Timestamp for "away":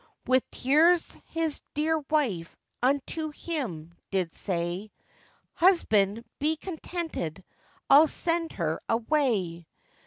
8.89-9.67